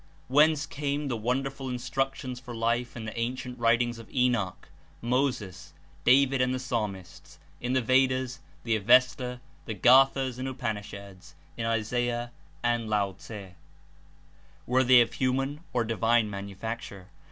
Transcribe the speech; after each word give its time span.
Whence 0.29 0.65
came 0.65 1.09
the 1.09 1.15
wonderful 1.15 1.69
instructions 1.69 2.39
for 2.39 2.55
life 2.55 2.97
in 2.97 3.05
the 3.05 3.15
ancient 3.19 3.59
writings 3.59 3.99
of 3.99 4.09
Enoch, 4.09 4.67
Moses, 4.99 5.75
David 6.05 6.41
and 6.41 6.55
the 6.55 6.59
Psalmists, 6.59 7.37
in 7.59 7.73
the 7.73 7.83
Vedas, 7.83 8.39
the 8.63 8.75
Avesta, 8.75 9.41
the 9.65 9.75
Gathas 9.75 10.39
and 10.39 10.47
Upanishads, 10.47 11.35
in 11.55 11.67
Isaiah 11.67 12.31
and 12.63 12.89
Lao 12.89 13.11
Tse? 13.11 13.53
Were 14.65 14.83
they 14.83 15.01
of 15.01 15.09
Origins 15.09 15.19
human 15.19 15.59
or 15.71 15.83
divine 15.83 16.31
manufacture? 16.31 17.09